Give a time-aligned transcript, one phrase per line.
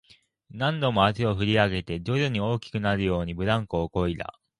[0.49, 4.39] 何度も足を振り上げて、徐々に大きくなるように、ブランコをこいだ